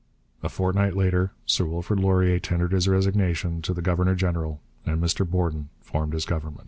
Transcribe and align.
A 0.41 0.49
fortnight 0.49 0.95
later 0.95 1.31
Sir 1.45 1.63
Wilfrid 1.65 1.99
Laurier 1.99 2.39
tendered 2.39 2.71
his 2.71 2.87
resignation 2.87 3.61
to 3.61 3.71
the 3.71 3.83
governor 3.83 4.15
general 4.15 4.59
and 4.83 4.99
Mr 4.99 5.29
Borden 5.29 5.69
formed 5.79 6.13
his 6.13 6.25
Government. 6.25 6.59